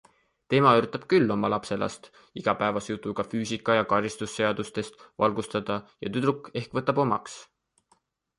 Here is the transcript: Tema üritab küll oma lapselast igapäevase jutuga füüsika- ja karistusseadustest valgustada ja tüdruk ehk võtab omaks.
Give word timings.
Tema 0.51 0.69
üritab 0.77 1.03
küll 1.11 1.33
oma 1.33 1.51
lapselast 1.53 2.07
igapäevase 2.41 2.93
jutuga 2.95 3.25
füüsika- 3.35 3.75
ja 3.81 3.85
karistusseadustest 3.93 5.05
valgustada 5.25 5.79
ja 6.07 6.13
tüdruk 6.17 6.51
ehk 6.63 6.75
võtab 6.81 7.05
omaks. 7.07 7.39